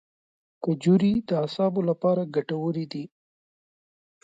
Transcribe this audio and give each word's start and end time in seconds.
کجورې 0.65 1.11
د 1.27 1.29
اعصابو 1.41 1.81
لپاره 1.89 2.31
ګټورې 2.35 2.85
دي. 2.93 3.05